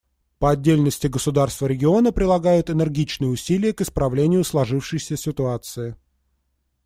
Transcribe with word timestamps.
По 0.39 0.49
отдельности 0.49 1.05
государства 1.05 1.67
региона 1.67 2.11
прилагают 2.11 2.71
энергичные 2.71 3.29
усилия 3.29 3.71
к 3.71 3.81
исправлению 3.81 4.43
сложившейся 4.43 5.15
ситуации. 5.15 5.95